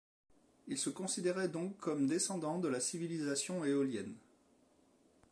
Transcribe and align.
Ils 0.67 0.79
se 0.79 0.89
considéraient 0.89 1.47
donc 1.47 1.77
comme 1.77 2.07
descendants 2.07 2.57
de 2.57 2.67
la 2.67 2.79
civilisation 2.79 3.63
éolienne. 3.65 4.15